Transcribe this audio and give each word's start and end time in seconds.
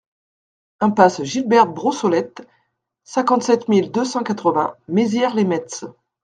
Impasse 0.79 1.21
Gilberte 1.21 1.75
Brossolette, 1.75 2.41
cinquante-sept 3.03 3.67
mille 3.67 3.91
deux 3.91 4.03
cent 4.03 4.23
quatre-vingts 4.23 4.73
Maizières-lès-Metz 4.87 5.85